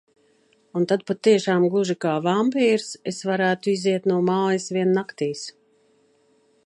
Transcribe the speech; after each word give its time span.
Un 0.79 0.85
tad 0.91 1.03
patiešām 1.09 1.67
gluži 1.75 1.95
kā 2.05 2.13
vampīrs 2.29 2.87
es 3.11 3.21
varētu 3.33 3.71
iziet 3.75 4.09
no 4.13 4.17
mājas 4.31 4.67
vien 4.79 4.97
naktīs. 5.01 5.45